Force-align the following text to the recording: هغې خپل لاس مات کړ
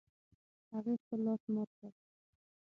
هغې 0.71 0.93
خپل 1.01 1.19
لاس 1.25 1.43
مات 1.53 1.69
کړ 1.77 1.89